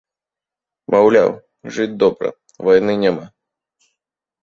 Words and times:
Маўляў, 0.95 1.29
жыць 1.77 1.89
добра, 2.07 2.27
вайны 2.71 2.93
няма. 3.07 3.25